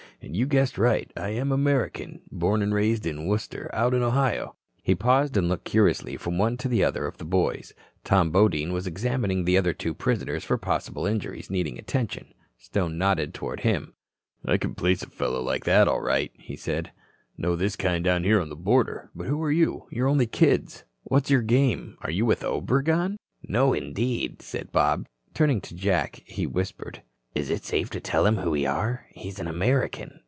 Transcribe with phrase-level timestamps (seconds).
[0.23, 1.11] And you guessed right.
[1.17, 2.21] I am an American.
[2.31, 6.57] Born an' raised in Wooster, out in Ohio." He paused and looked curiously from one
[6.57, 7.73] to the other of the boys.
[8.03, 12.35] Tom Bodine was examining the two other prisoners for possible injuries needing attention.
[12.59, 13.95] Stone nodded toward him.
[14.45, 16.91] "I can place a fellow like that, all right," he said.
[17.35, 19.09] "Know this kind down here on the border.
[19.15, 19.87] But who are you?
[19.89, 20.83] You're only kids.
[21.01, 21.97] What's your game?
[22.01, 25.07] Are you with Obregon?" "No, indeed," said Bob.
[25.33, 27.01] Turning to Jack, he whispered:
[27.33, 29.05] "Is it safe to tell him who we are?
[29.11, 30.19] He's an American.